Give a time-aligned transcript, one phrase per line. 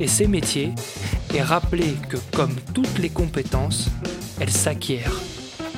[0.00, 0.72] et ses métiers
[1.34, 3.88] et rappeler que comme toutes les compétences,
[4.40, 5.20] elles s'acquièrent.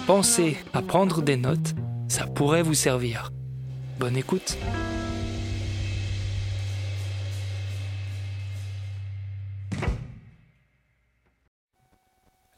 [0.06, 1.74] Pensez à prendre des notes,
[2.08, 3.32] ça pourrait vous servir.
[3.98, 4.56] Bonne écoute.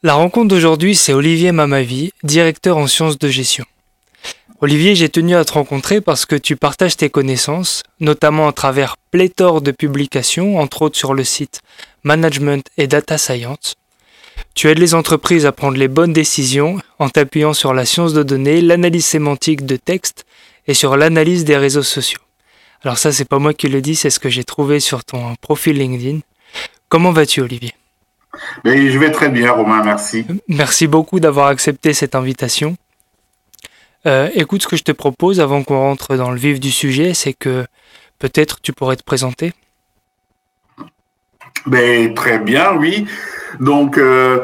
[0.03, 3.67] La rencontre d'aujourd'hui, c'est Olivier Mamavi, directeur en sciences de gestion.
[4.63, 8.99] Olivier, j'ai tenu à te rencontrer parce que tu partages tes connaissances, notamment à travers
[9.11, 11.63] pléthore de publications, entre autres sur le site
[12.03, 13.75] Management et Data Science.
[14.55, 18.23] Tu aides les entreprises à prendre les bonnes décisions en t'appuyant sur la science de
[18.23, 20.27] données, l'analyse sémantique de texte
[20.67, 22.21] et sur l'analyse des réseaux sociaux.
[22.83, 25.37] Alors ça, c'est pas moi qui le dis, c'est ce que j'ai trouvé sur ton
[25.37, 26.19] profil LinkedIn.
[26.91, 27.73] Comment vas-tu, Olivier?
[28.67, 30.27] Je vais très bien, Romain, merci.
[30.49, 32.77] Merci beaucoup d'avoir accepté cette invitation.
[34.07, 37.15] Euh, écoute, ce que je te propose avant qu'on rentre dans le vif du sujet,
[37.15, 37.67] c'est que
[38.19, 39.53] peut-être tu pourrais te présenter.
[41.67, 43.07] Ben, très bien, oui.
[43.61, 44.41] Donc, euh,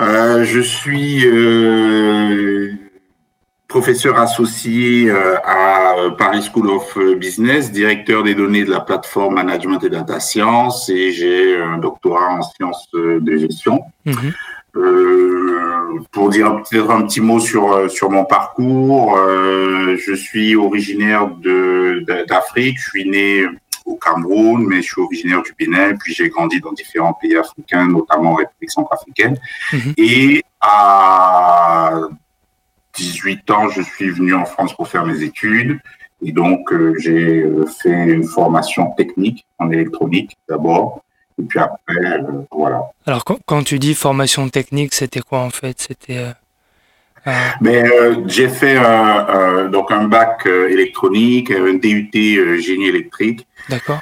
[0.00, 1.26] euh, je suis
[3.68, 9.88] professeur associé à Paris School of Business, directeur des données de la plateforme Management et
[9.88, 13.80] Data Science, et j'ai un doctorat en sciences de gestion.
[14.04, 14.32] Mhm.
[14.76, 15.31] Euh,
[16.22, 21.26] pour dire peut-être un petit mot sur euh, sur mon parcours, euh, je suis originaire
[21.26, 22.78] de d'Afrique.
[22.78, 23.44] Je suis né
[23.84, 25.96] au Cameroun, mais je suis originaire du Bénin.
[25.96, 29.36] Puis j'ai grandi dans différents pays africains, notamment en République centrafricaine.
[29.72, 29.94] Mhm.
[29.96, 32.02] Et à
[32.94, 35.80] 18 ans, je suis venu en France pour faire mes études.
[36.24, 37.44] Et donc, j'ai
[37.82, 41.01] fait une formation technique en électronique d'abord.
[41.38, 42.82] Et puis après, euh, voilà.
[43.06, 45.80] Alors, quand, tu dis formation technique, c'était quoi en fait?
[45.80, 46.18] C'était.
[46.18, 46.30] Euh,
[47.26, 47.84] euh, Mais
[48.26, 52.10] j'ai fait un, donc un bac électronique, un DUT
[52.60, 53.46] génie électrique.
[53.68, 54.00] D'accord.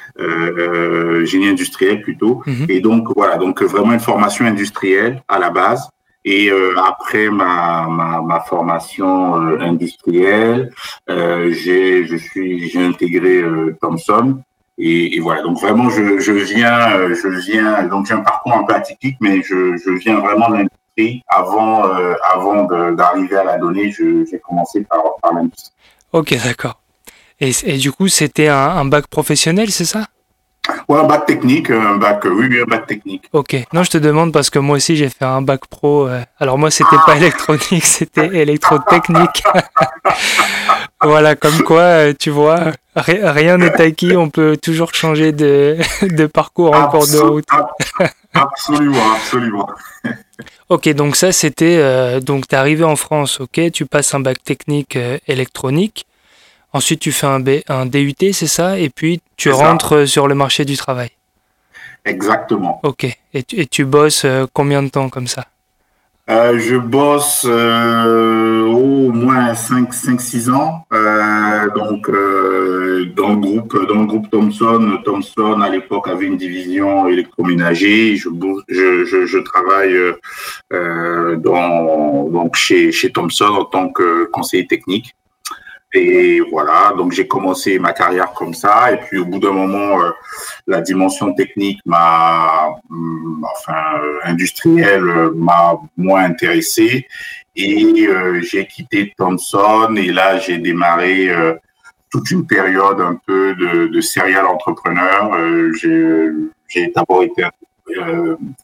[1.23, 2.41] génie industriel plutôt.
[2.47, 2.65] Mhm.
[2.67, 5.87] Et donc voilà, donc vraiment une formation industrielle à la base.
[6.25, 10.71] Et après ma, ma, ma formation industrielle,
[11.07, 13.43] j'ai je suis j'ai intégré
[13.79, 14.41] Thomson
[14.83, 18.73] et, voilà, donc vraiment, je, viens, euh, je viens, donc j'ai un parcours un peu
[18.73, 21.21] atypique, mais je, viens vraiment de l'industrie.
[21.27, 25.03] Avant, euh, avant d'arriver à la donnée, j'ai commencé par,
[25.33, 25.71] l'industrie.
[26.13, 26.81] Ok, d'accord.
[27.39, 30.07] Et, du coup, c'était un, bac professionnel, c'est ça?
[30.87, 33.23] Ouais, un bac technique, un bac, oui, un bac technique.
[33.33, 33.55] Ok.
[33.73, 36.07] Non, je te demande parce que moi aussi j'ai fait un bac pro.
[36.07, 39.43] Euh, alors moi, c'était pas électronique, c'était électrotechnique.
[41.01, 46.25] voilà, comme quoi, euh, tu vois, rien n'est acquis, on peut toujours changer de, de
[46.27, 47.47] parcours en cours de route.
[48.33, 49.67] absolument, absolument.
[50.69, 54.19] ok, donc ça c'était, euh, donc tu es arrivé en France, ok, tu passes un
[54.19, 54.97] bac technique
[55.27, 56.05] électronique.
[56.73, 58.79] Ensuite, tu fais un, un DUT, c'est ça?
[58.79, 61.09] Et puis, tu rentres sur le marché du travail.
[62.05, 62.79] Exactement.
[62.83, 63.05] Ok.
[63.33, 65.45] Et tu, et tu bosses euh, combien de temps comme ça?
[66.29, 70.85] Euh, Je bosse euh, au moins 5-6 ans.
[71.75, 72.09] donc,
[73.15, 78.15] dans, le groupe, dans le groupe Thomson, Thomson, à l'époque, avait une division électroménager.
[78.15, 78.29] Je,
[78.69, 79.97] je, je, je travaille
[80.71, 85.13] dans, donc chez, chez Thomson en tant que conseiller technique.
[85.93, 88.93] Et voilà, donc j'ai commencé ma carrière comme ça.
[88.93, 90.11] Et puis au bout d'un moment, euh,
[90.65, 97.07] la dimension technique m'a, mm, enfin euh, industrielle, euh, m'a moins intéressé.
[97.55, 98.07] Et
[98.43, 99.93] j'ai quitté Thomson.
[99.97, 101.29] Et là, j'ai démarré
[102.09, 105.31] toute une période un peu de, de serial entrepreneur.
[105.73, 107.43] j'ai d'abord été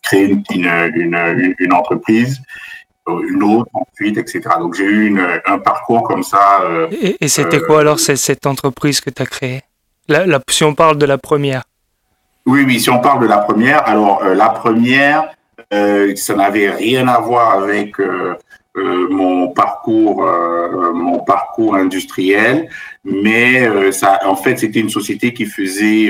[0.03, 0.65] créé une,
[0.95, 2.41] une, une entreprise
[3.09, 4.42] une autre ensuite, etc.
[4.59, 6.62] Donc j'ai eu une, un parcours comme ça.
[6.63, 6.88] Euh,
[7.19, 9.62] et, c'était quoi alors cette, cette entreprise que tu as créée?
[10.07, 11.63] La, la, Si on parle de la première.
[12.45, 15.30] Oui, oui, si on parle de la première, alors euh, la première,
[15.69, 17.95] ça n'avait rien à voir avec
[18.75, 20.25] mon parcours,
[20.94, 22.69] mon parcours industriel,
[23.03, 26.10] mais ça, en fait, c'était une société qui faisait,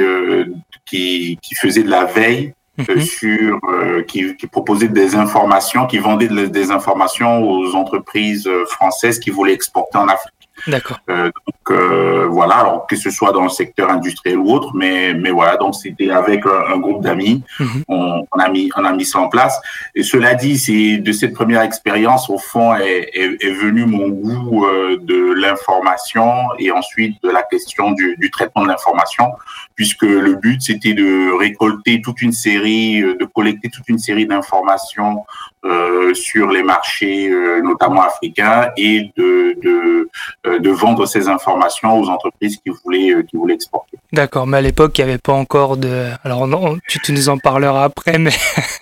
[0.86, 3.02] qui, qui faisait de la veille Mhm.
[3.02, 9.20] sur euh, qui, qui, proposait des informations, qui vendait des informations aux entreprises euh, françaises
[9.20, 10.37] qui voulaient exporter en Afrique.
[10.68, 11.00] D'accord.
[11.10, 15.14] Euh, donc euh, voilà, alors que ce soit dans le secteur industriel ou autre, mais
[15.14, 17.84] mais voilà, donc c'était avec un, groupe d'amis, mhm.
[17.88, 19.60] on, on, a mis on a mis ça en place.
[19.96, 24.10] Et cela dit, c'est de cette première expérience au fond est, est, est venu mon
[24.10, 29.32] goût euh, de l'information et ensuite de la question du, du traitement de l'information,
[29.76, 34.26] puisque le but c'était de récolter toute une série, euh, de collecter toute une série
[34.26, 35.24] d'informations
[35.66, 40.10] euh, sur les marchés, euh, notamment africains, et de, de,
[40.46, 43.98] euh, de, vendre ces informations aux entreprises qui voulaient, qui voulaient exporter.
[44.14, 46.10] D'accord, mais à l'époque, il n'y avait pas encore de...
[46.24, 48.32] Alors, non, tu, tu nous en parleras après, mais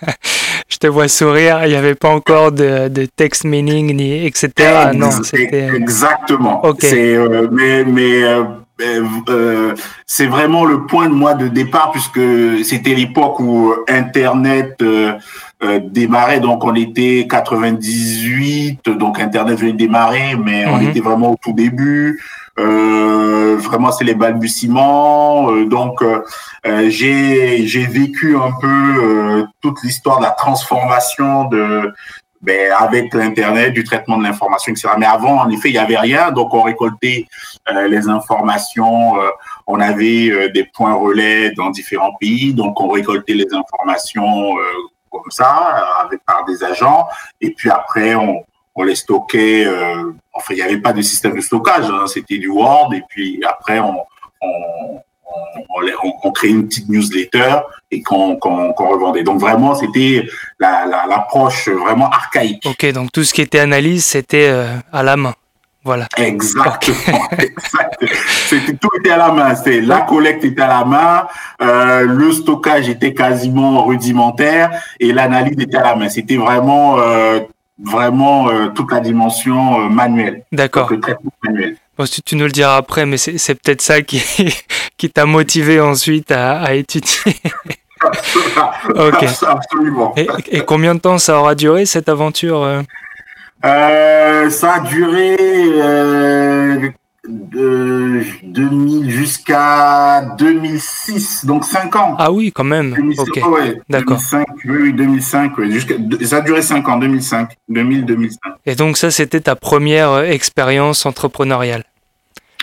[0.68, 4.90] je te vois sourire, il n'y avait pas encore de, de text meaning, ni etc.
[4.94, 5.68] non, c'était...
[5.74, 6.64] Exactement.
[6.64, 7.18] Okay.
[7.50, 7.84] mais...
[7.84, 8.22] mais
[8.80, 9.74] euh,
[10.04, 12.20] c'est vraiment le point de moi de départ puisque
[12.62, 15.14] c'était l'époque où Internet euh,
[15.62, 20.90] euh, démarrait, donc on était 98, donc Internet venait de démarrer, mais on mhm.
[20.90, 22.22] était vraiment au tout début.
[22.58, 25.50] Euh, vraiment, c'est les balbutiements.
[25.50, 26.04] Euh, donc,
[26.64, 31.94] j'ai j'ai vécu un peu toute l'histoire de la transformation de
[32.42, 34.88] ben, avec l'internet, du traitement de l'information, etc.
[34.98, 37.26] Mais avant, en effet, il y avait rien, donc on récoltait
[37.88, 39.14] les informations.
[39.66, 44.54] on avait des points relais dans différents pays, donc on récoltait les informations
[45.10, 47.06] comme ça, avec, par des agents.
[47.40, 48.44] Et puis après, on,
[48.74, 49.66] on les stockait.
[49.66, 52.92] Euh, enfin, il n'y avait pas de système de stockage, hein, c'était du Word.
[52.94, 53.96] Et puis après, on,
[54.42, 55.00] on,
[56.22, 57.58] on, créait une petite newsletter
[57.90, 59.22] et qu'on revendait.
[59.22, 60.26] Donc vraiment, c'était
[60.58, 62.64] l'approche la, vraiment archaïque.
[62.66, 65.34] Ok, donc tout ce qui était analyse, c'était euh, à la main.
[65.86, 66.08] Voilà.
[66.16, 67.28] Exactement.
[68.48, 69.54] C'était tout était à la main.
[69.54, 71.28] C'est la collecte était à la main,
[71.62, 76.08] euh, le stockage était quasiment rudimentaire et l'analyse était à la main.
[76.08, 77.38] C'était vraiment euh,
[77.80, 80.42] vraiment euh, toute la dimension manuelle.
[80.50, 80.90] D'accord.
[80.90, 81.76] Le traitement manuel.
[81.96, 84.20] Bon, tu, tu, nous le diras après, mais c'est peut-être ça qui
[84.96, 87.36] qui t'a motivé ensuite à, à étudier.
[88.88, 89.24] ok.
[89.46, 90.14] Absolument.
[90.16, 92.82] Et, et, combien de temps ça aura duré cette aventure
[93.66, 94.16] euh
[94.46, 96.88] euh, ça a duré euh,
[97.28, 102.14] de 2000 jusqu'à 2006, donc 5 ans.
[102.18, 102.94] Ah oui, quand même.
[102.94, 103.52] 2005, ok.
[103.52, 104.18] Ouais, D'accord.
[104.18, 105.58] 2005, oui, 2005.
[105.58, 105.68] Ouais,
[106.24, 108.36] ça a duré 5 ans, 2005, 2000-2005.
[108.66, 111.84] Et donc ça, c'était ta première euh, expérience entrepreneuriale.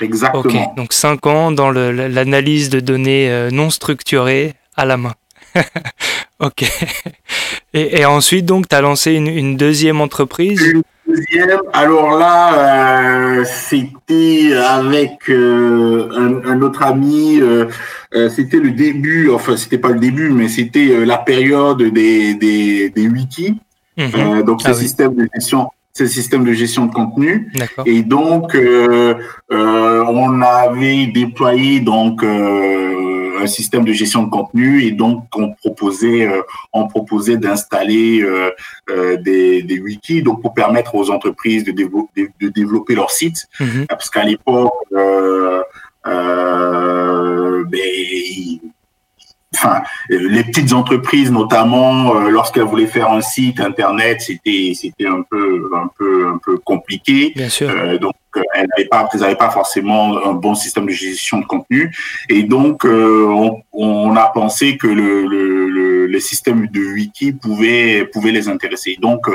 [0.01, 0.69] Exactement.
[0.69, 5.13] Ok, donc 5 ans dans l'analyse de données euh, non structurées à la main.
[6.39, 6.63] ok.
[7.75, 10.61] Et, et, ensuite, donc, tu as lancé une, une, deuxième entreprise?
[10.61, 10.83] Une
[11.15, 11.61] deuxième.
[11.73, 17.39] Alors là, euh, c'était avec euh, un, un, autre ami.
[17.41, 17.67] Euh,
[18.29, 23.07] c'était le début, enfin, c'était pas le début, mais c'était la période des, des, des
[23.07, 23.55] wikis.
[23.95, 24.41] Mmh.
[24.41, 25.69] donc, ah, ce système de gestion
[25.99, 27.51] le système de gestion de contenu.
[27.85, 29.13] Et donc, euh,
[29.51, 33.02] euh, on avait déployé donc euh,
[33.43, 36.41] un système de gestion de contenu et donc on proposait, euh,
[36.71, 38.51] on proposait d'installer euh,
[38.89, 43.47] euh, des, des, wikis donc pour permettre aux entreprises de, développer, de développer leur site.
[43.59, 43.85] Mm-hmm.
[43.87, 45.63] Parce qu'à l'époque, ben,
[49.55, 49.81] enfin,
[50.11, 55.23] euh, les petites entreprises, notamment, euh, lorsqu'elles voulaient faire un site internet, c'était c'était un
[55.29, 57.33] peu un peu un peu compliqué.
[57.35, 57.69] Bien sûr.
[57.69, 58.13] Euh, donc,
[58.55, 61.95] elles n'avaient pas elles n'avaient pas forcément un bon système de gestion de contenu,
[62.29, 68.05] et donc on, on, a pensé que le, le, le, les systèmes de wiki pouvaient
[68.11, 68.97] pouvaient les intéresser.
[68.99, 69.27] Donc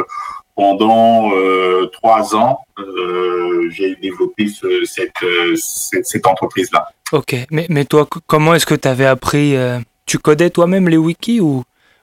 [0.57, 5.13] pendant euh, trois ans, euh, j'ai développé ce, cette,
[5.55, 6.89] cette, cette entreprise-là.
[7.13, 9.55] Ok, mais, mais toi, comment est-ce que tu avais appris
[10.09, 11.63] tu codais toi-même les wikis ou,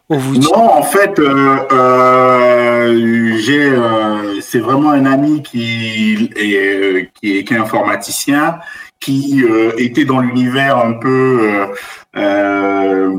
[0.09, 0.37] ou vous...
[0.37, 7.43] Non, en fait, euh, euh, j'ai, euh, c'est vraiment un ami qui est, qui est,
[7.43, 8.59] qui est informaticien,
[8.99, 11.67] qui euh, était dans l'univers un peu euh,
[12.15, 13.11] euh,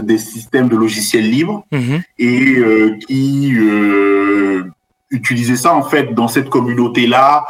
[0.00, 2.02] des systèmes de logiciels libres mm-hmm.
[2.18, 3.54] et qui
[5.10, 7.46] utilisait ça en fait dans cette communauté-là.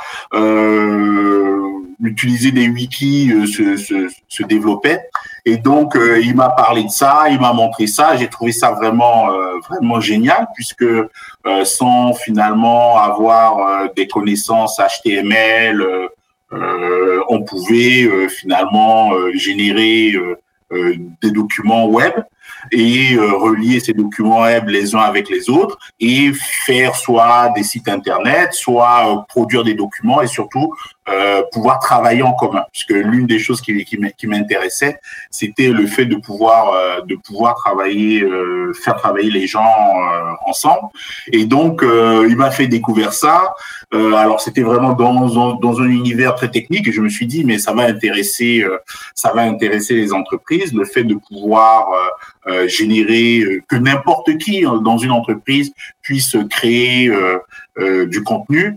[2.03, 5.01] utiliser des wikis se, se, se développait.
[5.45, 8.17] Et donc, euh, il m'a parlé de ça, il m'a montré ça.
[8.17, 15.85] J'ai trouvé ça vraiment, euh, vraiment génial, puisque euh, sans finalement avoir des connaissances HTML,
[17.29, 20.15] on pouvait finalement générer
[20.71, 22.13] des documents web.
[22.73, 27.89] et relier ces documents web les uns avec les autres et faire soit des sites
[27.89, 30.75] internet, soit produire des documents et surtout
[31.11, 32.65] euh, pouvoir travailler en commun.
[32.73, 35.01] Puisque l'une des choses qui, m'intéressait,
[35.31, 39.75] c'était le fait de pouvoir euh, de pouvoir travailler, euh, faire travailler les gens
[40.47, 40.89] ensemble.
[41.33, 43.55] Et donc, il m'a fait découvrir ça.
[43.93, 46.87] alors, c'était vraiment dans, dans, un univers très technique.
[46.89, 48.65] Et je me suis dit, mais ça va intéresser,
[49.15, 50.73] ça va intéresser les entreprises.
[50.73, 51.89] Le fait de pouvoir
[52.67, 57.11] générer que n'importe qui dans une entreprise puisse créer
[57.79, 58.73] du contenu euh,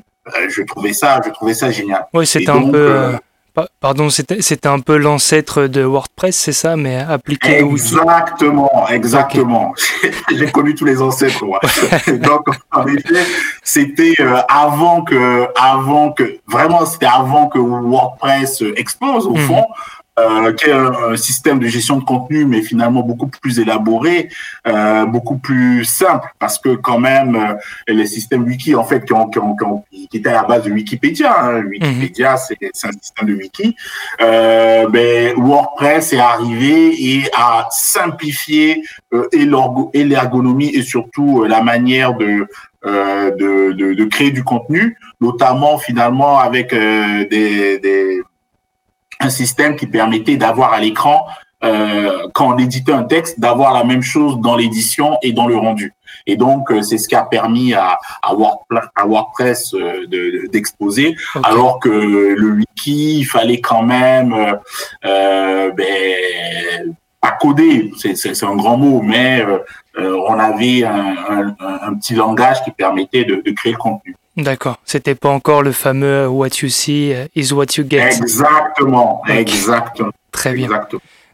[0.50, 2.08] je trouvais ça, je trouvais ça génial.
[2.14, 2.78] Oui, c'était un peu.
[2.78, 3.12] Euh,
[3.58, 9.74] euh, pardon, c'était un peu l'ancêtre de WordPress, c'est ça, mais appliqué Exactement, exactement.
[10.36, 11.60] J'ai connu tous les ancêtres, moi.
[12.08, 13.26] Donc, en effet,
[13.64, 14.16] c'était
[14.50, 19.48] avant que, avant que, vraiment, c'était avant que WordPress explose, au mhm.
[19.48, 19.66] fond
[20.20, 24.30] euh, qui est un, système de gestion de contenu, mais finalement beaucoup plus élaboré,
[24.68, 27.54] euh, beaucoup plus simple, parce que quand même, euh,
[27.88, 30.72] les systèmes wiki, en fait, qui, ont, qui, ont, qui, étaient à la base de
[30.72, 32.72] Wikipédia, hein, Wikipédia, mhm.
[32.74, 33.76] c'est un système de wiki,
[34.22, 41.62] euh, ben, WordPress est arrivé et a simplifié euh, et l'ergonomie et surtout euh, la
[41.62, 42.48] manière de,
[42.84, 48.22] de, de, de, créer du contenu, notamment finalement avec des, des
[49.24, 51.26] un système qui permettait d'avoir à l'écran,
[51.64, 55.56] euh, quand on éditait un texte, d'avoir la même chose dans l'édition et dans le
[55.56, 55.94] rendu.
[56.26, 61.90] Et donc, euh, c'est ce qui a permis à, à, WordPress euh, d'exposer, alors que
[61.90, 64.34] le wiki, il fallait quand même
[65.06, 69.46] euh, ben, pas coder, c'est un grand mot, mais
[69.98, 74.16] on avait un, un, petit langage qui permettait de, de créer le contenu.
[74.36, 74.78] D'accord.
[74.86, 78.02] C'était pas encore le fameux What you see is what you get.
[78.02, 79.22] Exactement.
[79.28, 80.12] Exactement.
[80.32, 80.70] Très bien.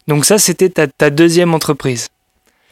[0.08, 2.10] Donc ça, c'était ta, deuxième entreprise.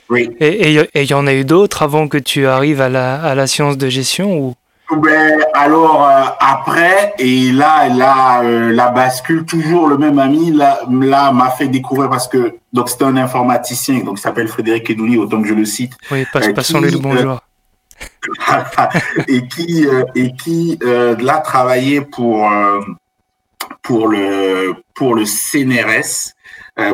[0.10, 0.30] Oui.
[0.40, 3.48] Et il y en a eu d'autres avant que tu arrives à la, à la
[3.48, 4.56] science de gestion ou?
[4.90, 10.80] Ben, alors euh, après et là là euh, la bascule toujours le même ami là
[10.90, 15.18] là m'a fait découvrir parce que donc c'était un informaticien donc il s'appelle Frédéric Edouli
[15.18, 15.92] autant que je le cite.
[16.10, 17.42] Oui, euh, passons-lui le bonjour.
[19.28, 22.82] et qui euh, et qui euh, l'a travaillé pour euh,
[23.82, 26.34] pour le pour le CNRS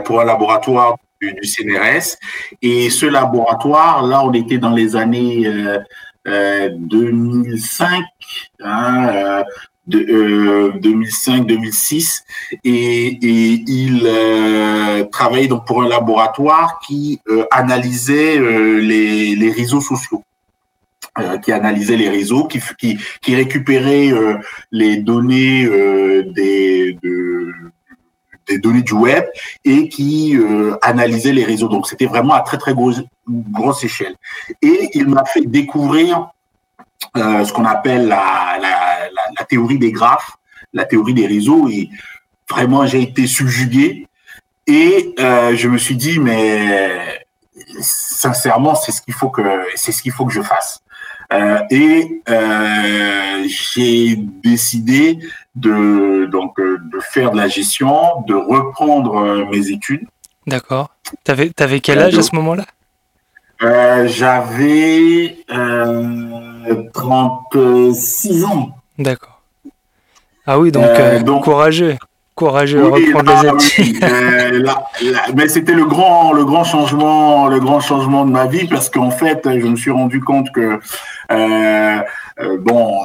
[0.05, 2.17] pour un laboratoire du, CNRS
[2.61, 5.45] et ce laboratoire là on était dans les années
[6.25, 8.03] 2005
[8.63, 9.43] hein,
[9.87, 12.23] de, 2005-2006
[12.63, 17.19] et, et il travaillait donc pour un laboratoire qui
[17.51, 20.23] analysait les, les réseaux sociaux.
[21.19, 24.39] Euh, qui analysait les réseaux, qui, qui, qui récupérait euh,
[24.71, 27.51] les données euh, des, de,
[28.47, 29.23] des données du web
[29.63, 30.35] et qui
[30.81, 31.67] analysait les réseaux.
[31.67, 34.15] Donc c'était vraiment à très très grosse, grosse échelle.
[34.63, 36.31] Et il m'a fait découvrir
[37.15, 40.31] ce qu'on appelle la, la, la, théorie des graphes,
[40.73, 41.69] la théorie des réseaux.
[41.69, 41.91] Et
[42.49, 44.07] vraiment j'ai été subjugué.
[44.65, 47.21] Et je me suis dit mais
[47.81, 50.82] sincèrement c'est ce qu'il faut que c'est ce qu'il faut que je fasse.
[51.33, 55.17] Euh, et euh, j'ai décidé
[55.55, 60.05] de donc euh, de faire de la gestion, de reprendre mes études.
[60.45, 60.91] D'accord.
[61.23, 62.65] T'avais avais quel âge à ce moment-là?
[64.05, 65.37] J'avais
[66.93, 68.75] 36 ans.
[68.99, 69.41] D'accord.
[70.45, 70.85] Ah oui, donc,
[71.23, 71.97] donc courageux
[72.35, 74.03] courageux reprendre les études.
[74.03, 74.65] Euh,
[75.35, 79.11] mais c'était le grand, le grand changement, le grand changement de ma vie parce qu'en
[79.11, 80.79] fait, je me suis rendu compte que
[81.31, 81.99] euh,
[82.39, 83.01] euh, bon,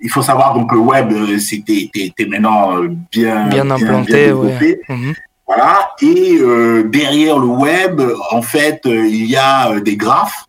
[0.00, 1.90] il faut savoir donc le web, c'était
[2.26, 2.80] maintenant
[3.10, 5.14] bien bien implanté, mhm.
[5.46, 5.92] Voilà.
[6.02, 6.38] Et
[6.84, 8.02] derrière le web,
[8.32, 10.44] en fait, il y a des graphes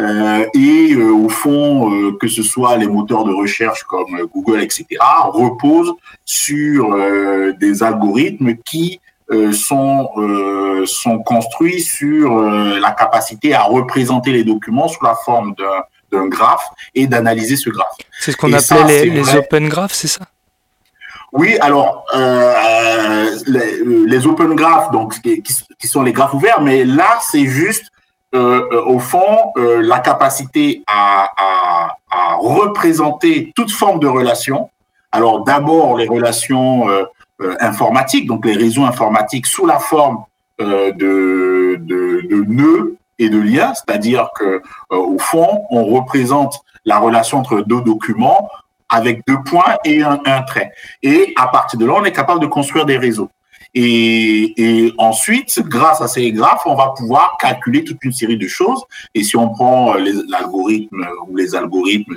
[0.00, 4.62] euh, et euh, au fond, euh, que ce soit les moteurs de recherche comme Google,
[4.62, 4.86] etc.,
[5.26, 5.92] reposent
[6.24, 6.96] sur
[7.58, 9.00] des algorithmes qui
[9.52, 10.10] sont,
[10.86, 15.54] sont construits sur la capacité à représenter les documents sous la forme
[16.10, 17.96] d'un graphe et d'analyser ce graphe.
[18.18, 20.24] C'est ce qu'on appelait les, open graphs, c'est ça?
[21.32, 22.04] Oui, alors
[23.46, 27.90] les, open graphs, donc qui, qui, sont les graphes ouverts, mais là c'est juste
[28.32, 34.70] au fond, euh, la capacité à, à, à, représenter toute forme de relation.
[35.12, 37.04] Alors d'abord les relations euh,
[37.60, 40.24] informatiques, donc les réseaux informatiques sous la forme
[40.58, 47.38] de, de, de, nœuds et de liens, c'est-à-dire que au fond, on représente la relation
[47.38, 48.50] entre deux documents
[48.90, 50.70] avec deux points et un, un trait.
[51.02, 53.30] Et à partir de là, on est capable de construire des réseaux.
[53.74, 58.48] Et, et, ensuite, grâce à ces graphes, on va pouvoir calculer toute une série de
[58.48, 58.82] choses.
[59.14, 62.14] Et si on prend l'algorithme ou les algorithmes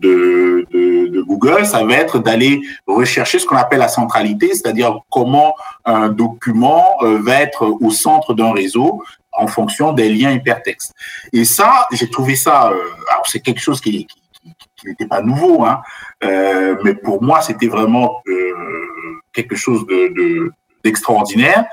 [0.00, 5.00] de, de, de, Google, ça va être d'aller rechercher ce qu'on appelle la centralité, c'est-à-dire
[5.10, 5.54] comment
[5.84, 9.02] un document euh, va être au centre d'un réseau
[9.38, 10.94] en fonction des liens hypertextes.
[11.32, 12.74] Et ça, j'ai trouvé ça, euh,
[13.10, 14.06] alors c'est quelque chose qui,
[14.84, 15.80] n'était pas nouveau, hein,
[16.24, 18.52] euh, mais pour moi, c'était vraiment euh,
[19.32, 20.52] quelque chose de,
[20.84, 21.64] d'extraordinaire.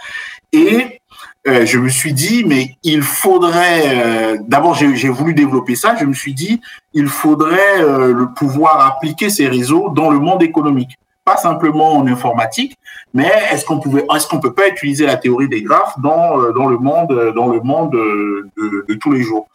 [0.52, 1.02] Et
[1.48, 6.06] euh, je me suis dit, mais il faudrait, euh, d'abord j'ai voulu développer ça, je
[6.06, 6.60] me suis dit,
[6.94, 12.08] il faudrait euh, le pouvoir appliquer ces réseaux dans le monde économique, pas simplement en
[12.08, 12.76] informatique,
[13.14, 16.68] mais est-ce qu'on pouvait, est-ce qu'on peut pas utiliser la théorie des graphes dans dans
[16.68, 19.48] le monde, dans le monde de, de tous les jours?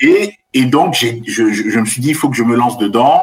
[0.00, 3.22] Et, et donc, je, je, me suis dit, il faut que je me lance dedans.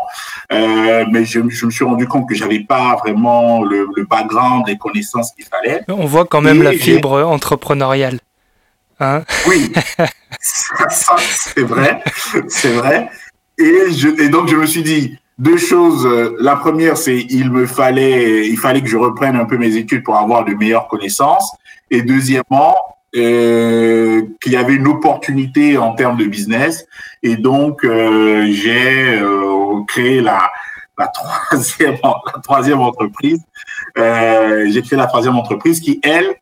[0.51, 4.67] Euh, mais je, je, me suis rendu compte que j'avais pas vraiment le, le background,
[4.67, 5.81] les connaissances qu'il fallait.
[5.87, 8.19] On voit quand même et la fibre entrepreneuriale.
[8.99, 9.23] Hein?
[9.47, 9.71] Oui,
[10.39, 12.01] ça, ça c'est vrai,
[12.47, 13.09] c'est vrai.
[13.57, 16.07] Et, je, et donc, je me suis dit, deux choses.
[16.39, 20.03] La première, c'est il me fallait, il fallait que je reprenne un peu mes études
[20.03, 21.51] pour avoir de meilleures connaissances.
[21.91, 22.75] Et deuxièmement,
[23.15, 26.85] euh, qu'il y avait une opportunité en termes de business.
[27.23, 30.51] Et donc, euh, j'ai euh, créé la,
[30.97, 33.41] la, troisième, la troisième entreprise.
[33.97, 36.35] Euh, j'ai créé la troisième entreprise qui, elle,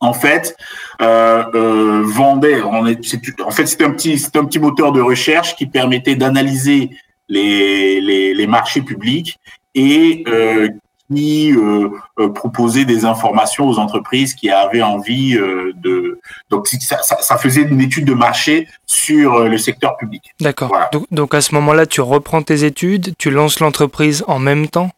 [0.00, 0.56] en fait,
[1.00, 2.62] euh, vendait.
[2.62, 2.98] On est,
[3.44, 6.90] en fait, c'était un petit, c'était un petit moteur de recherche qui permettait d'analyser
[7.28, 9.38] les, les, les, marchés publics
[9.74, 10.68] et euh,
[11.12, 16.20] qui euh, euh, proposait des informations aux entreprises qui avaient envie euh, de.
[16.50, 20.34] Donc, ça, ça, ça, faisait une étude de marché sur le secteur public.
[20.40, 20.68] D'accord.
[20.68, 20.88] Voilà.
[20.92, 24.90] Donc, donc, à ce moment-là, tu reprends tes études, tu lances l'entreprise en même temps?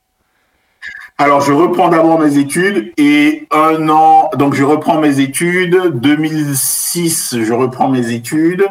[1.18, 5.92] Alors, je reprends d'abord mes études et un an, donc je reprends mes études.
[5.94, 8.66] 2006, je reprends mes études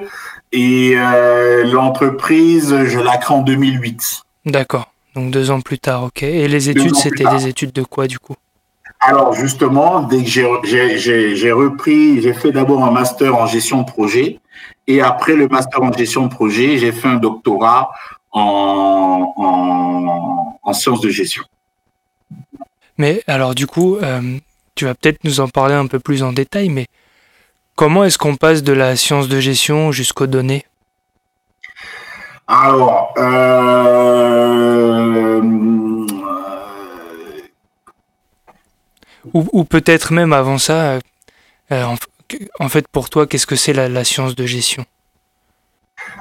[0.52, 4.22] et euh, l'entreprise, je la crée en 2008.
[4.46, 4.92] D'accord.
[5.16, 6.24] Donc deux ans plus tard, ok.
[6.24, 8.36] Et les études, c'était des études de quoi du coup?
[9.00, 14.40] Alors justement, dès que j'ai repris, j'ai fait d'abord un master en gestion de projet.
[14.88, 17.92] Et après le master en gestion de projet, j'ai fait un doctorat
[18.32, 21.44] en, en, en, sciences de gestion.
[22.98, 24.38] Mais alors du coup, euh,
[24.76, 26.88] tu vas peut-être nous en parler un peu plus en détail, mais
[27.76, 30.66] comment est-ce qu'on passe de la science de gestion jusqu'aux données?
[32.48, 35.42] Alors, euh...
[39.34, 41.00] ou, ou peut-être même avant ça,
[41.72, 41.96] euh, en,
[42.60, 44.86] en, fait, pour toi, qu'est-ce que c'est la, la, science de gestion?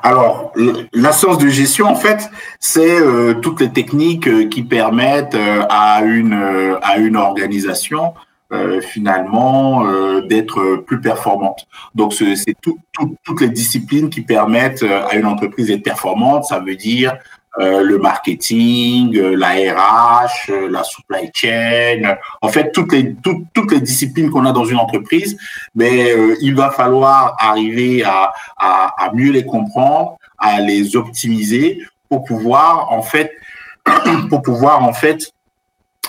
[0.03, 0.53] Alors,
[0.93, 5.63] la science de gestion, en fait, c'est euh, toutes les techniques euh, qui permettent euh,
[5.69, 8.15] à une à une organisation
[8.55, 11.67] euh, finalement euh, d'être plus performante.
[11.95, 16.45] Donc c'est tout, tout, toutes les disciplines qui permettent euh, à une entreprise d'être performante.
[16.45, 17.17] Ça veut dire
[17.59, 23.81] euh, le marketing, la RH, la supply chain, en fait toutes les toutes, toutes les
[23.81, 25.37] disciplines qu'on a dans une entreprise,
[25.75, 32.25] mais il va falloir arriver à, à, à mieux les comprendre, à les optimiser pour
[32.25, 33.33] pouvoir en fait
[34.31, 35.33] pour pouvoir en fait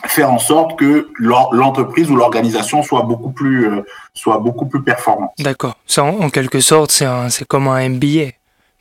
[0.05, 3.81] faire en sorte que l'entreprise ou l'organisation soit beaucoup plus euh,
[4.13, 5.31] soit beaucoup plus performante.
[5.39, 5.77] D'accord.
[5.87, 8.31] Ça, en, en, quelque sorte, c'est c'est comme un MBA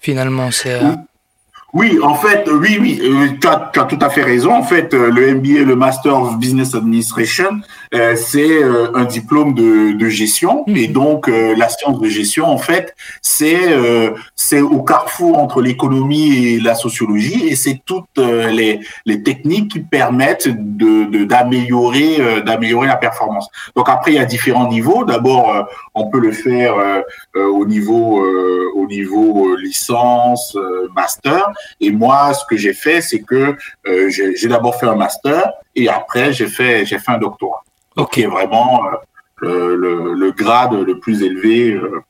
[0.00, 0.50] finalement.
[0.50, 0.94] C'est oui.
[1.74, 4.54] Oui, en fait, oui, oui, euh, tu, as, tu, as, tout à fait raison.
[4.54, 7.60] En fait, euh, le MBA, le Master of Business Administration,
[7.94, 10.64] euh, c'est euh, un diplôme de, de gestion.
[10.66, 10.76] Mmh.
[10.76, 15.62] Et donc, euh, la science de gestion, en fait, c'est euh, c'est au carrefour entre
[15.62, 17.48] l'économie et la sociologie.
[17.48, 23.48] Et c'est toutes les, les techniques qui permettent de d'améliorer de, d'améliorer la performance.
[23.76, 25.04] Donc après, il y a différents niveaux.
[25.04, 26.74] D'abord, on peut le faire
[27.34, 28.24] au niveau
[28.74, 30.56] au niveau licence,
[30.94, 31.50] master.
[31.80, 35.88] Et moi, ce que j'ai fait, c'est que euh, j'ai d'abord fait un master et
[35.88, 37.62] après j'ai fait j'ai fait un doctorat.
[38.10, 38.84] Qui est vraiment
[39.42, 42.02] euh, le, le, le, grade le plus élevé euh,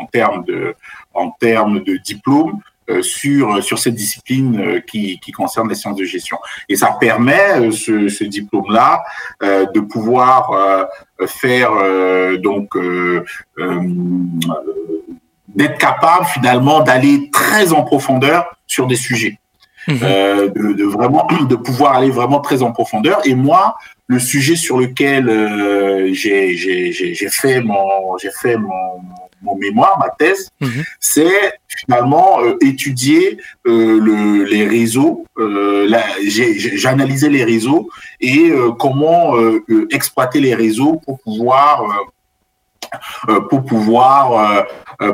[0.00, 0.74] en termes de
[1.14, 2.60] en termes de diplôme.
[2.90, 6.36] Euh, sur sur cette discipline euh, qui qui concerne les sciences de gestion
[6.68, 9.02] et ça permet euh, ce, ce diplôme là
[9.40, 10.50] de pouvoir
[11.26, 11.70] faire
[12.40, 12.76] donc
[15.48, 19.38] d'être capable finalement d'aller très en profondeur sur des sujets.
[19.86, 19.92] Mmh.
[20.02, 24.56] Euh, de, de, vraiment de pouvoir aller vraiment très en profondeur et moi le sujet
[24.56, 28.70] sur lequel euh, j'ai fait mon j'ai fait mon,
[29.42, 30.84] mon mémoire, ma thèse, mhm.
[31.00, 35.26] c'est finalement étudier le, les réseaux.
[36.26, 39.34] J'ai analysé les réseaux et comment
[39.90, 41.82] exploiter les réseaux pour pouvoir
[43.50, 44.66] pour pouvoir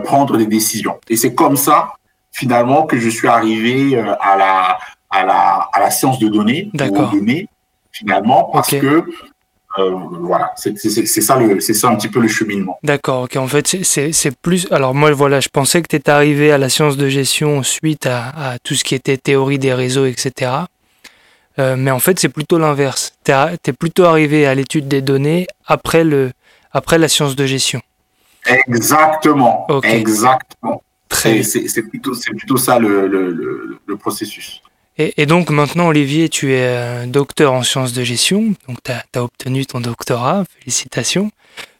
[0.04, 0.98] prendre des décisions.
[1.08, 1.94] Et c'est comme ça
[2.32, 4.78] finalement que je suis arrivé à la
[5.10, 7.48] à la, à la science de données, aux données,
[7.90, 9.04] finalement, parce que
[9.78, 9.90] euh,
[10.20, 12.78] voilà, c'est ça, ça un petit peu le cheminement.
[12.82, 13.36] D'accord, ok.
[13.36, 14.66] En fait, c'est plus.
[14.72, 18.06] Alors, moi, voilà, je pensais que tu étais arrivé à la science de gestion suite
[18.06, 20.52] à, à, tout ce qui était théorie des réseaux, etc.
[21.58, 23.12] Euh, mais en fait, c'est plutôt l'inverse.
[23.24, 26.32] Tu es, plutôt arrivé à l'étude des données après, le,
[26.72, 27.80] après la science de gestion.
[28.46, 29.68] Exactement.
[29.84, 30.82] Exactement.
[31.10, 34.62] C'est plutôt, plutôt ça le, le, le processus.
[34.98, 39.22] Et, donc maintenant, Olivier, tu es euh, docteur en sciences de gestion, donc tu as,
[39.22, 41.30] obtenu ton doctorat, félicitations.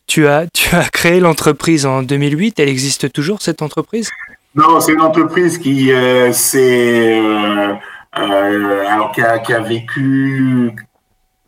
[0.07, 4.09] Tu as, tu as créé l'entreprise en 2008, elle existe toujours cette entreprise?
[4.55, 7.75] Non, c'est une entreprise qui, euh, euh,
[8.19, 10.73] euh, alors, qui, a, qui a vécu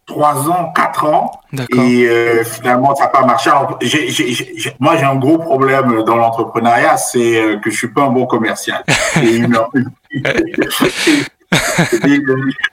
[0.07, 2.09] trois ans, quatre ans, et
[2.45, 3.51] finalement ça n'a pas marché.
[4.81, 8.85] moi j'ai un gros problème dans l'entrepreneuriat, c'est que je suis pas un bon commercial.
[9.23, 9.43] et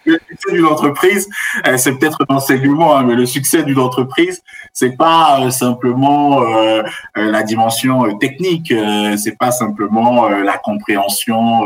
[0.06, 1.30] le succès d'une entreprise,
[1.68, 4.42] euh, c'est peut-être un enseignement, hein, mais le succès d'une entreprise,
[4.74, 6.84] c'est pas euh, simplement euh,
[7.15, 8.74] la dimension technique,
[9.18, 11.63] c'est pas simplement la compréhension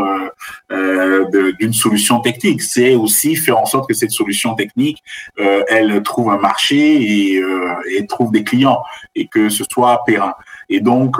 [0.69, 5.03] d'une solution technique, c'est aussi faire en sorte que cette solution technique,
[5.37, 7.41] elle trouve un marché et,
[7.95, 8.81] et trouve des clients
[9.15, 10.33] et que ce soit périn.
[10.69, 11.17] Et donc,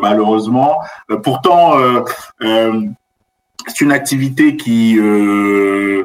[0.00, 0.78] malheureusement,
[1.22, 1.74] pourtant,
[3.66, 6.04] c'est une activité qui euh,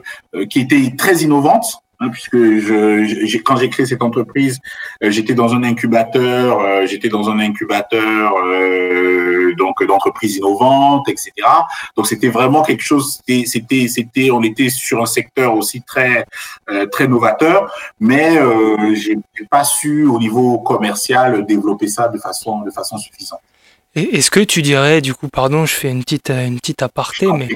[0.50, 2.38] qui était très innovante hein, puisque
[3.43, 4.60] quand j'ai créé cette entreprise,
[5.04, 11.32] euh, j'étais dans un incubateur, euh, j'étais dans un incubateur euh, donc d'entreprises innovantes, etc.
[11.95, 16.26] Donc c'était vraiment quelque chose, c'était c'était on était sur un secteur aussi très
[16.91, 19.17] très novateur, mais euh, j'ai
[19.50, 23.41] pas su au niveau commercial développer ça de façon de façon suffisante.
[23.95, 27.49] Est-ce que tu dirais, du coup, pardon, je fais une petite, une petite aparté, mais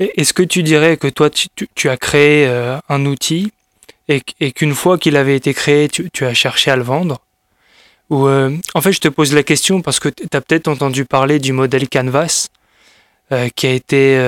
[0.00, 3.52] est-ce que tu dirais que toi, tu, as créé euh, un outil
[4.08, 4.20] et,
[4.52, 7.20] qu'une fois qu'il avait été créé, tu, as cherché à le vendre?
[8.08, 11.04] Ou euh, en fait, je te pose la question parce que tu as peut-être entendu
[11.04, 12.48] parler du modèle Canvas
[13.30, 14.18] euh, qui a été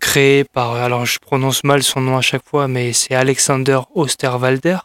[0.00, 4.78] créé par, alors je prononce mal son nom à chaque fois, mais c'est Alexander Osterwalder,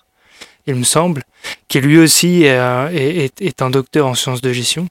[0.65, 1.23] il me semble,
[1.67, 4.87] qui lui aussi est, est un docteur en sciences de gestion.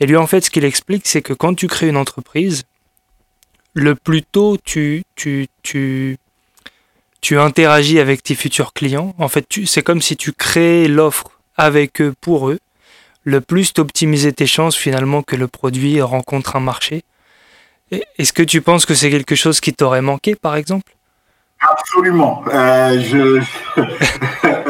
[0.00, 2.64] Et lui, en fait, ce qu'il explique, c'est que quand tu crées une entreprise,
[3.74, 6.16] le plus tôt tu, tu, tu,
[7.20, 12.00] tu interagis avec tes futurs clients, en fait, c'est comme si tu crées l'offre avec
[12.00, 12.58] eux pour eux,
[13.24, 17.02] le plus t'optimiser tes chances finalement que le produit rencontre un marché.
[17.90, 20.92] Est-ce que tu penses que c'est quelque chose qui t'aurait manqué, par exemple?
[21.60, 22.44] Absolument.
[22.48, 23.42] Euh, je,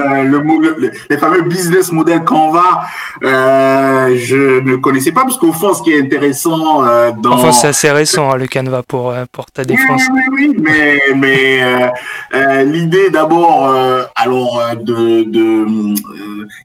[0.06, 2.86] euh, le, les fameux business model Canva,
[3.22, 7.32] euh, je ne connaissais pas parce qu'au fond, ce qui est intéressant euh, dans.
[7.32, 10.02] Enfin, c'est assez récent hein, le Canva pour euh, pour ta défense.
[10.12, 13.72] Oui, oui, oui, mais mais l'idée d'abord,
[14.14, 15.66] alors de de,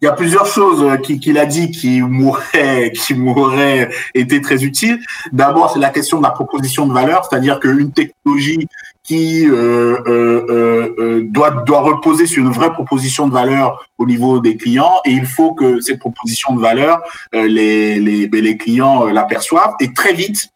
[0.01, 4.99] il y a plusieurs choses qu'il a dit qui m'auraient qui m'auraient été très utiles.
[5.31, 8.67] D'abord, c'est la question de la proposition de valeur, c'est-à-dire qu'une technologie
[9.11, 14.39] qui euh, euh, euh, doit, doit reposer sur une vraie proposition de valeur au niveau
[14.39, 15.01] des clients.
[15.03, 17.01] Et il faut que cette proposition de valeur,
[17.33, 20.47] les, les, ben, les clients l'aperçoivent et très vite,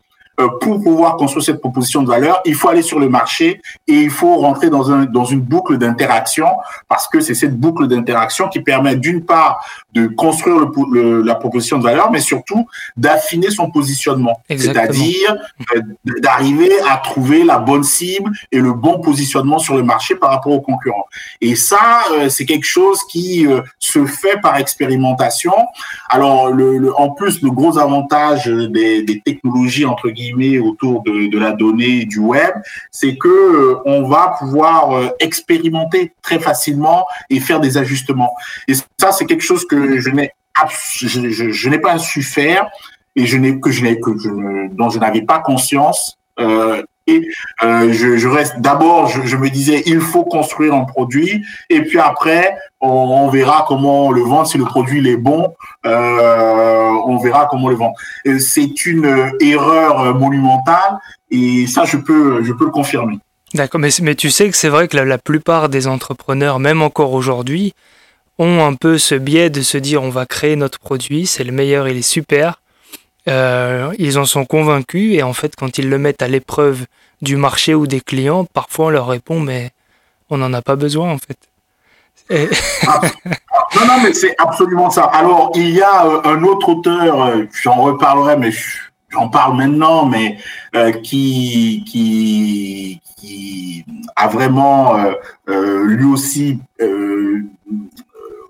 [0.60, 4.10] pour pouvoir construire cette proposition de valeur, il faut aller sur le marché et il
[4.10, 6.48] faut rentrer dans, un, dans une boucle d'interaction
[6.90, 10.58] parce que c'est cette boucle d'interaction qui permet d'une part de construire
[10.92, 12.68] le, la proposition de valeur, mais surtout
[12.98, 15.38] d'affiner son positionnement, c'est-à-dire
[15.76, 15.82] euh,
[16.22, 20.52] d'arriver à trouver la bonne cible et le bon positionnement sur le marché par rapport
[20.52, 21.06] aux concurrents.
[21.40, 23.48] Et ça, euh, c'est quelque chose qui
[23.80, 25.54] se fait par expérimentation.
[26.10, 30.25] Alors, le, en plus, le gros avantage des, des technologies entre guillemets
[30.60, 32.54] autour de, la donnée du web,
[32.92, 38.34] c'est que euh, on va pouvoir euh, expérimenter très facilement et faire des ajustements.
[38.68, 40.32] Et ça, c'est quelque chose que je n'ai
[41.00, 42.70] je, n'ai pas su faire
[43.16, 47.22] et je n'ai que je n'ai que je, dont je n'avais pas conscience euh, et
[47.64, 52.58] euh, je, reste d'abord, je, me disais, il faut construire un produit, et puis après,
[52.82, 54.48] on, on verra comment le vendre.
[54.48, 55.54] Si le produit est bon,
[55.86, 57.94] euh, on verra comment le vendre.
[58.40, 60.98] C'est une erreur monumentale,
[61.30, 63.20] et ça, je peux, je peux le confirmer.
[63.54, 67.74] D'accord, mais, tu sais que c'est vrai que la plupart des entrepreneurs, même encore aujourd'hui,
[68.38, 71.52] ont un peu ce biais de se dire on va créer notre produit, c'est le
[71.52, 72.62] meilleur, il est super,
[73.28, 76.86] ils en sont convaincus et en fait quand ils le mettent à l'épreuve
[77.22, 79.72] du marché ou des clients, parfois on leur répond mais
[80.30, 81.38] on n'en a pas besoin en fait.
[82.32, 85.04] non, non, mais c'est absolument ça.
[85.04, 88.52] Alors, il y a un autre auteur, j'en reparlerai, mais
[89.16, 90.38] j'en parle maintenant, mais
[90.76, 93.02] euh, qui, qui,
[94.16, 95.14] a vraiment euh,
[95.50, 96.60] euh, lui aussi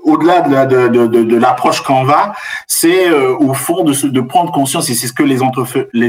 [0.06, 2.34] au-delà de, de, de, l'approche Canva,
[2.68, 5.42] c'est euh, au fond de, prendre conscience, et c'est ce que les,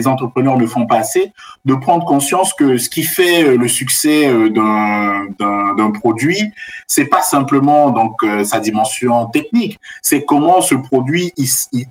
[0.06, 1.32] entrepreneurs ne font pas assez,
[1.64, 6.52] de prendre conscience que ce qui fait euh, le succès euh, d'un produit,
[6.86, 11.32] c'est pas simplement donc sa dimension technique, c'est comment ce produit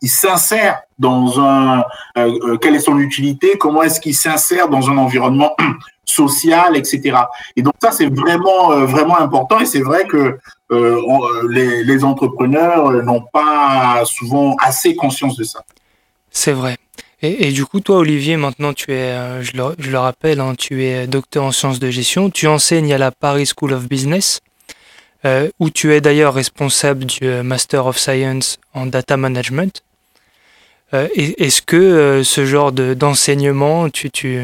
[0.03, 1.83] s'insère dans un,
[2.61, 5.55] quelle est son utilité, comment est-ce qu'il s'insère dans un environnement
[6.05, 7.17] social, etc.
[7.55, 9.59] Et donc ça, c'est vraiment, vraiment important.
[9.59, 10.37] Et c'est vrai que
[10.71, 15.63] euh, euh, les, entrepreneurs n'ont pas souvent assez conscience de ça.
[16.31, 16.77] C'est vrai.
[17.21, 21.07] Et, du coup, toi, Olivier, maintenant, tu es, euh, je le, rappelle, hein, tu es
[21.07, 22.29] docteur en sciences de gestion.
[22.29, 24.41] Tu enseignes à la Paris School of Business,
[25.59, 29.81] où tu es d'ailleurs responsable du Master of Science en Data Management.
[30.93, 34.39] Est-ce que ce genre d'enseignement, tu, tu,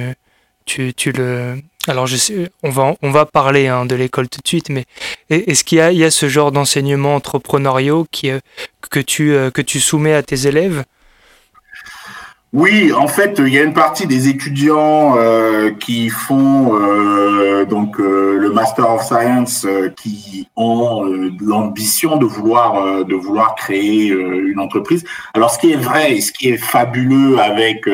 [0.65, 4.39] tu, tu, le, alors, je sais, on va, on va parler hein, de l'école tout
[4.41, 4.85] de suite, mais
[5.29, 8.39] est-ce qu'il y a, il y a ce genre d'enseignement entrepreneuriaux qui, euh,
[8.91, 10.83] que, tu, euh, que tu soumets à tes élèves?
[12.53, 16.77] Oui, en fait, il y a une partie des étudiants euh, qui font
[17.69, 21.05] donc le Master of Science qui ont
[21.39, 25.05] l'ambition de vouloir de vouloir créer une entreprise.
[25.33, 27.87] Alors, ce qui est vrai et ce qui est fabuleux avec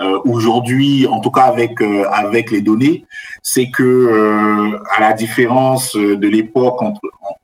[0.00, 3.04] euh, aujourd'hui, en tout cas avec euh, avec les données,
[3.42, 6.80] c'est que euh, à la différence de l'époque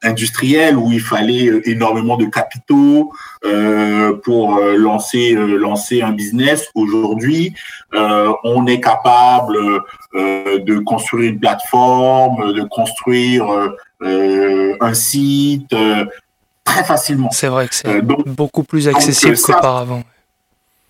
[0.03, 3.13] industrielle où il fallait énormément de capitaux
[4.23, 7.55] pour lancer lancer un business, aujourd'hui,
[7.93, 9.57] on est capable
[10.15, 13.45] de construire une plateforme, de construire
[14.01, 15.75] un site
[16.65, 17.31] très facilement.
[17.31, 20.03] C'est vrai que c'est beaucoup plus accessible qu'auparavant.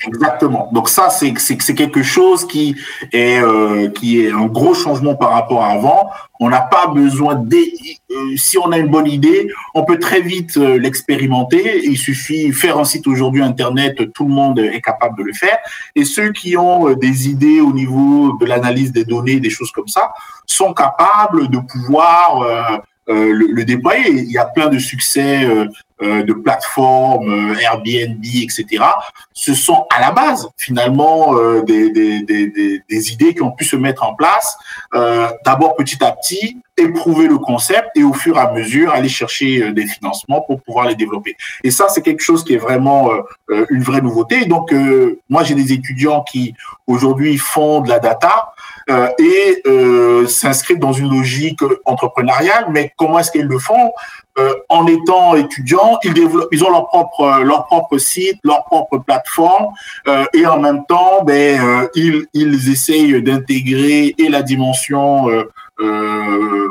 [0.06, 0.68] Exactement.
[0.72, 2.76] Donc ça, c'est quelque chose qui
[3.12, 6.10] est euh, qui est un gros changement par rapport à avant.
[6.40, 10.20] On n'a pas besoin de euh, si on a une bonne idée, on peut très
[10.20, 11.82] vite euh, l'expérimenter.
[11.84, 15.58] Il suffit faire un site aujourd'hui internet, tout le monde est capable de le faire.
[15.94, 19.88] Et ceux qui ont des idées au niveau de l'analyse des données, des choses comme
[19.88, 20.12] ça,
[20.46, 24.10] sont capables de pouvoir le, le, déployer.
[24.10, 25.66] Il y a plein de succès euh,
[26.02, 28.85] de plateformes, euh, Airbnb, etc.
[29.33, 33.64] Ce sont à la base finalement euh, des, des, des, des, idées qui ont pu
[33.64, 34.57] se mettre en place.
[35.44, 39.72] D'abord petit à petit, éprouver le concept et au fur et à mesure aller chercher
[39.72, 41.37] des financements pour pouvoir les développer.
[41.62, 43.11] Et ça, c'est quelque chose qui est vraiment
[43.70, 44.44] une vraie nouveauté.
[44.44, 44.72] Donc,
[45.28, 46.54] moi, j'ai des étudiants qui
[46.87, 48.52] aujourd'hui font de la data
[49.18, 49.62] et
[50.28, 52.66] s'inscrivent dans une logique entrepreneuriale.
[52.70, 53.92] Mais comment est-ce qu'ils le font?
[54.38, 59.68] Euh, en étant étudiants, ils ont leur propre euh, leur propre site, leur propre plateforme,
[60.08, 65.28] euh, et en même temps, ben euh, ils ils essayent d'intégrer et la dimension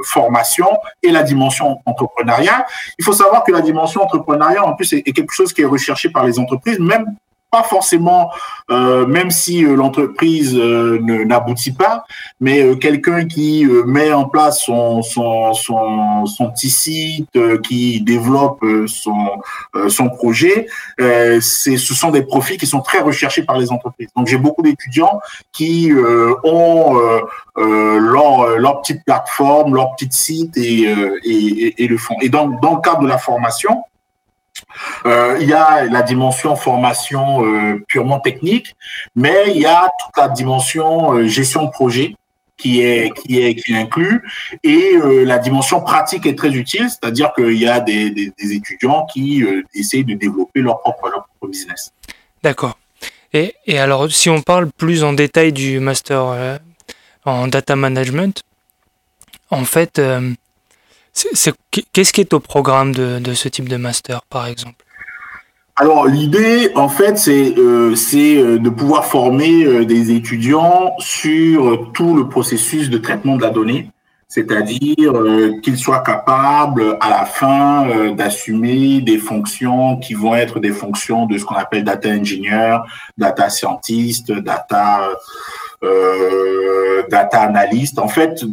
[0.06, 0.68] formation
[1.02, 2.66] et la dimension entrepreneuriale.
[2.98, 6.10] Il faut savoir que la dimension entrepreneuriale, en plus, est, quelque chose qui est recherché
[6.10, 7.06] par les entreprises, même
[7.54, 8.32] pas forcément,
[8.72, 12.04] euh, même si euh, l'entreprise euh, n'aboutit pas,
[12.42, 19.28] mais quelqu'un qui met en place son, son, son, son petit site, qui développe son,
[19.88, 24.10] son projet, c'est, ce sont des profils qui sont très recherchés par les entreprises.
[24.16, 25.20] Donc j'ai beaucoup d'étudiants
[25.52, 25.92] qui
[26.44, 27.00] ont
[27.56, 30.92] leur, leur petite plateforme, leur petit site et,
[31.24, 32.16] et, et, le font.
[32.22, 33.84] Et donc dans le cadre de la formation,
[35.06, 38.76] euh, il y a la dimension formation euh, purement technique,
[39.16, 42.16] mais il y a toute la dimension euh, gestion de projet
[42.58, 44.24] qui est qui est qui inclut
[44.64, 44.94] et
[45.26, 50.06] la dimension pratique est très utile, c'est-à-dire qu'il y a des, des, étudiants qui essayent
[50.06, 51.92] de développer leur propre leur propre business.
[52.44, 52.78] D'accord.
[53.34, 56.60] Et, et, alors, si on parle plus en détail du master
[57.26, 58.44] en data management,
[59.50, 60.00] en fait,
[61.94, 64.84] Qu'est-ce qui est au programme de, ce type de master, par exemple?
[65.76, 72.16] Alors l'idée, en fait, c'est euh, euh, de pouvoir former euh, des étudiants sur tout
[72.16, 73.90] le processus de traitement de la donnée,
[74.28, 75.14] c'est-à-dire
[75.64, 81.38] qu'ils soient capables à la fin d'assumer des fonctions qui vont être des fonctions de
[81.38, 82.78] ce qu'on appelle data engineer,
[83.16, 85.08] data scientist, data
[87.12, 88.00] data analyst.
[88.00, 88.44] En fait,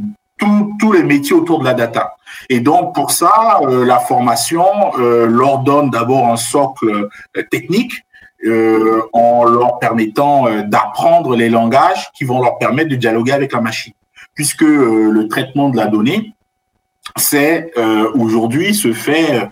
[0.78, 2.16] tous les métiers autour de la data.
[2.48, 4.64] Et donc pour ça, euh, la formation
[4.98, 7.92] euh, leur donne d'abord un socle euh, technique
[8.46, 13.52] euh, en leur permettant euh, d'apprendre les langages qui vont leur permettre de dialoguer avec
[13.52, 13.92] la machine.
[14.34, 16.32] Puisque euh, le traitement de la donnée,
[17.16, 17.72] c'est
[18.14, 19.48] aujourd'hui se fait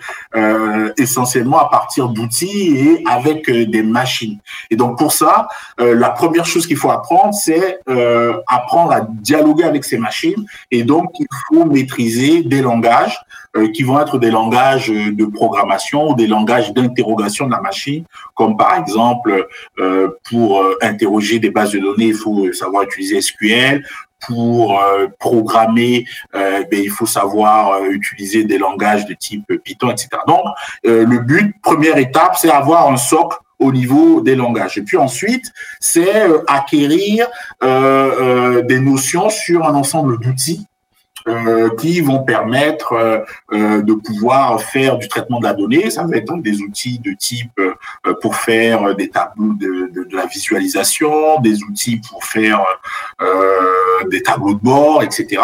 [0.97, 4.39] essentiellement à partir d'outils et avec des machines.
[4.71, 7.81] Et donc pour ça, la première chose qu'il faut apprendre, c'est
[8.47, 10.45] apprendre à dialoguer avec ces machines.
[10.71, 13.19] Et donc il faut maîtriser des langages
[13.57, 18.05] euh, qui vont être des langages de programmation ou des langages d'interrogation de la machine,
[18.35, 23.23] comme par exemple euh, pour euh, interroger des bases de données, il faut savoir utiliser
[23.23, 23.85] SQL.
[24.27, 24.81] Pour
[25.19, 30.09] programmer, ben, il faut savoir utiliser des langages de type Python, etc.
[30.27, 30.45] Donc,
[30.85, 34.79] le but, première étape, c'est avoir un socle au niveau des langages.
[34.79, 37.27] Et puis ensuite, c'est acquérir
[37.61, 40.68] des notions sur un ensemble d'outils
[41.29, 43.19] euh, qui vont permettre euh,
[43.53, 45.91] euh, de pouvoir faire du traitement de la donnée.
[45.91, 47.61] Ça va être donc des outils de type
[48.23, 52.65] pour faire des tableaux de, de, de, la visualisation, des outils pour faire
[54.11, 55.43] des tableaux de bord, etc.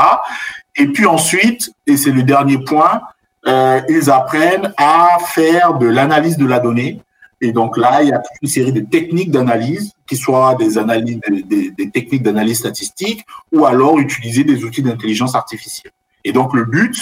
[0.76, 3.02] Et puis ensuite, et c'est le dernier point,
[3.46, 7.02] ils apprennent à faire de l'analyse de la donnée
[7.44, 10.78] et donc là, il y a toute une série de techniques d'analyse, qui soient des,
[10.78, 15.92] analyses, des, techniques d'analyse statistique ou alors utiliser des outils d'intelligence artificielle.
[16.24, 16.96] Et donc le but,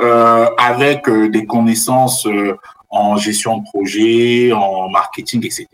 [0.00, 2.56] euh, avec euh, des connaissances euh,
[2.90, 5.66] en gestion de projet, en marketing, etc.,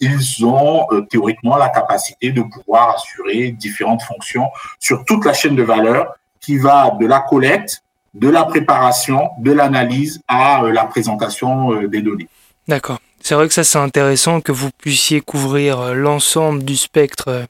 [0.00, 4.48] ils ont théoriquement la capacité de pouvoir assurer différentes fonctions
[4.80, 9.52] sur toute la chaîne de valeur qui va de la collecte, de la préparation, de
[9.52, 12.28] l'analyse à la présentation des données.
[12.66, 12.98] D'accord.
[13.22, 17.44] C'est vrai que ça c'est intéressant que vous puissiez couvrir euh, l'ensemble du spectre euh,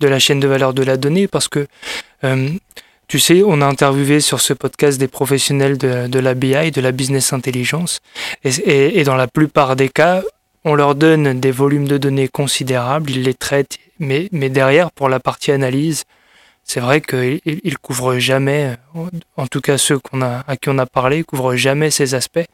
[0.00, 1.66] de la chaîne de valeur de la donnée parce que
[2.24, 2.48] euh,
[3.06, 6.92] tu sais, on a interviewé sur ce podcast des professionnels de, la BI, de la
[6.92, 7.98] business intelligence,
[8.44, 10.22] et, dans la plupart des cas,
[10.64, 15.08] on leur donne des volumes de données considérables, ils les traitent, mais, mais derrière, pour
[15.08, 16.04] la partie analyse,
[16.62, 18.76] c'est vrai qu'ils ne couvrent jamais,
[19.36, 22.46] en tout cas ceux qu'on a, à qui on a parlé, couvrent jamais ces aspects.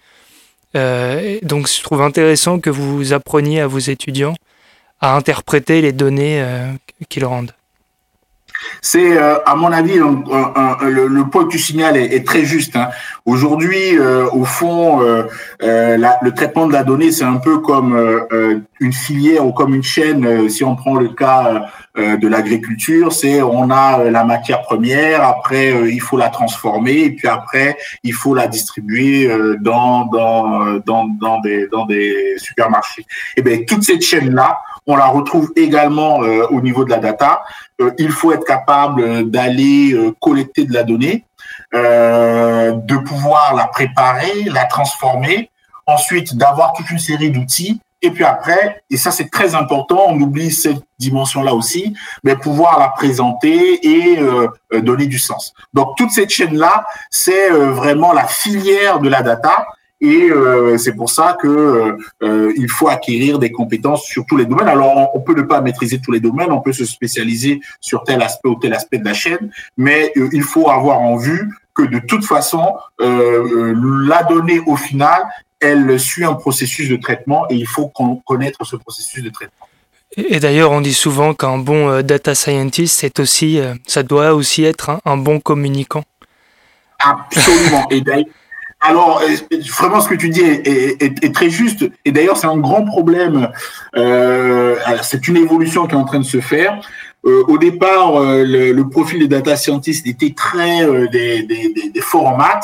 [0.74, 4.34] Euh, donc je trouve intéressant que vous appreniez à vos étudiants
[5.00, 6.72] à interpréter les données euh,
[7.08, 7.52] qu'ils rendent.
[8.80, 12.76] C'est, euh, à mon avis, le, point que tu signales est, très juste.
[12.76, 12.88] Hein.
[13.24, 13.98] Aujourd'hui,
[14.32, 15.00] au fond,
[15.60, 17.98] le traitement de la donnée, c'est un peu comme
[18.80, 20.48] une filière ou comme une chaîne.
[20.48, 25.22] si on prend le cas euh, de l'agriculture, c'est on a euh, la matière première,
[25.22, 29.30] après euh, il faut la transformer et puis après il faut la distribuer
[29.62, 33.00] dans dans dans des dans des supermarchés.
[33.00, 33.06] Et
[33.38, 37.42] eh bien toute cette chaîne là, on la retrouve également au niveau de la data.
[37.98, 41.24] Il faut être capable d'aller collecter de la donnée,
[41.72, 45.50] de pouvoir la préparer, la transformer,
[45.86, 50.20] ensuite d'avoir toute une série d'outils et puis après, et ça c'est très important, on
[50.20, 55.54] oublie cette dimension-là aussi, mais pouvoir la présenter et euh, euh, donner du sens.
[55.72, 59.66] Donc toute cette chaîne-là, c'est euh, vraiment la filière de la data.
[60.00, 60.28] Et
[60.76, 64.68] c'est pour ça que il faut acquérir des compétences sur tous les domaines.
[64.68, 68.20] Alors, on, peut ne pas maîtriser tous les domaines, on peut se spécialiser sur tel
[68.20, 71.98] aspect ou tel aspect de la chaîne, mais il faut avoir en vue que de
[71.98, 75.22] toute façon, la donnée au final,
[75.60, 77.90] elle suit un processus de traitement et il faut
[78.26, 79.66] connaître ce processus de traitement.
[80.16, 84.32] Et d'ailleurs, on dit souvent qu'un bon euh, data scientist, c'est aussi, euh, ça doit
[84.32, 86.04] aussi être un, bon communicant.
[86.98, 87.86] Absolument.
[87.90, 88.00] et
[88.80, 91.84] alors, euh, vraiment, ce que tu dis est, très juste.
[92.04, 93.50] Et d'ailleurs, c'est un grand problème.
[93.94, 96.80] c'est une évolution qui est en train de se faire.
[97.24, 102.60] au départ, le, profil des data scientists était très des, des, des, formats.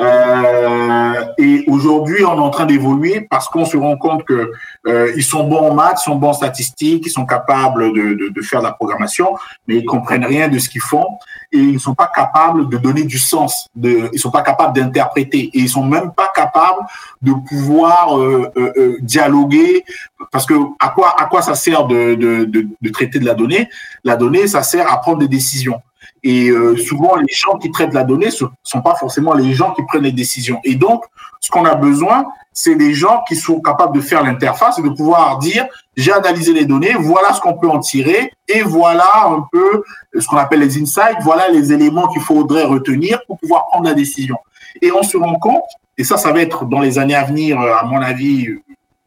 [0.00, 4.52] Euh, et aujourd'hui, on est en train d'évoluer parce qu'on se rend compte que
[4.86, 8.28] euh, ils sont bons en maths, sont bons en statistiques, ils sont capables de, de,
[8.28, 11.06] de, faire de la programmation, mais ils comprennent rien de ce qu'ils font
[11.50, 13.66] et ils ne sont pas capables de donner du sens.
[13.74, 16.80] De, ils sont pas capables d'interpréter et ils sont même pas capables
[17.20, 19.84] de pouvoir euh, euh, euh dialoguer
[20.30, 23.68] parce que à quoi à quoi ça sert de, de, de traiter de la donnée?
[24.04, 25.80] La donnée, ça sert à prendre des décisions.
[26.22, 29.72] Et euh, souvent, les gens qui traitent la donnée ne sont pas forcément les gens
[29.72, 30.60] qui prennent les décisions.
[30.64, 31.04] Et donc,
[31.40, 34.88] ce qu'on a besoin, c'est des gens qui sont capables de faire l'interface et de
[34.88, 35.66] pouvoir dire,
[35.96, 39.84] j'ai analysé les données, voilà ce qu'on peut en tirer, et voilà un peu
[40.18, 43.94] ce qu'on appelle les insights, voilà les éléments qu'il faudrait retenir pour pouvoir prendre la
[43.94, 44.36] décision.
[44.82, 45.62] Et on se rend compte,
[45.96, 48.48] et ça, ça va être dans les années à venir, à mon avis,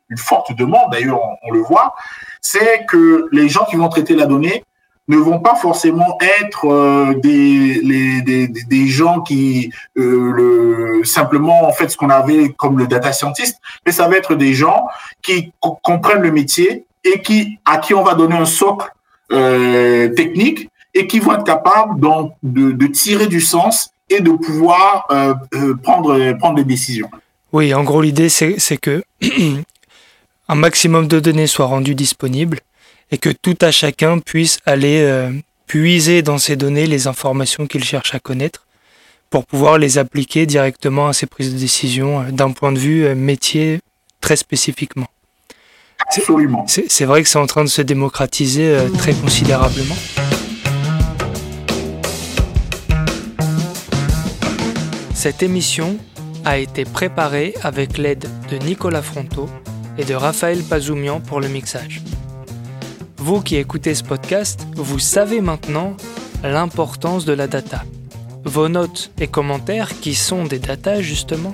[0.10, 1.94] une forte demande, d'ailleurs, on le voit,
[2.42, 4.64] c'est que les gens qui vont traiter la donnée
[5.12, 7.82] ne vont pas forcément être euh, des,
[8.22, 13.12] des, des, gens qui euh, le, simplement en fait ce qu'on avait comme le data
[13.12, 14.88] scientist, mais ça va être des gens
[15.22, 15.52] qui
[15.84, 18.90] comprennent le métier et qui à qui on va donner un socle
[19.32, 24.32] euh, technique et qui vont être capables donc de, de tirer du sens et de
[24.32, 25.08] pouvoir
[25.84, 27.10] prendre prendre des décisions.
[27.54, 29.04] Oui, en gros l'idée c'est que
[30.48, 32.60] un maximum de données soient rendues disponibles
[33.12, 35.32] et que tout à chacun puisse aller euh,
[35.68, 38.66] puiser dans ces données les informations qu'il cherche à connaître
[39.30, 43.06] pour pouvoir les appliquer directement à ses prises de décision euh, d'un point de vue
[43.06, 43.80] euh, métier
[44.22, 45.08] très spécifiquement.
[46.08, 46.66] Absolument.
[46.68, 49.96] C'est vrai que c'est en train de se démocratiser très considérablement.
[55.14, 55.98] Cette émission
[56.44, 59.48] a été préparée avec l'aide de Nicolas Fronto
[59.98, 62.02] et de Raphaël Pazoumian pour le mixage.
[63.24, 65.96] Vous qui écoutez ce podcast, vous savez maintenant
[66.42, 67.84] l'importance de la data.
[68.46, 71.52] Vos notes et commentaires, qui sont des data justement,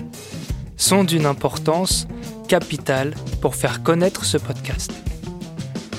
[0.78, 2.08] sont d'une importance
[2.48, 4.94] capitale pour faire connaître ce podcast.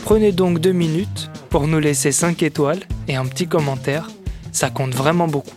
[0.05, 4.09] Prenez donc deux minutes pour nous laisser 5 étoiles et un petit commentaire,
[4.53, 5.51] ça compte vraiment beaucoup.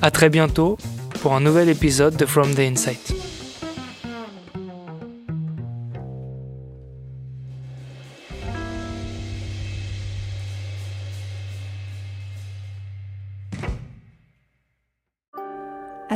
[0.00, 0.78] A très bientôt
[1.20, 3.19] pour un nouvel épisode de From the Insight.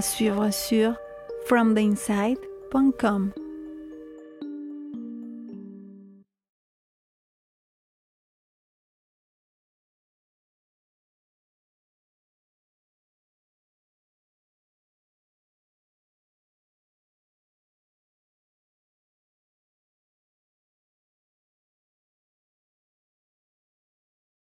[0.05, 0.95] Suivre sur
[1.47, 3.44] fromtheinside.com.